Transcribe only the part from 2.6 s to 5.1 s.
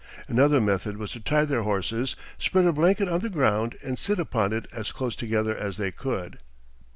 a blanket on the ground, and sit upon it as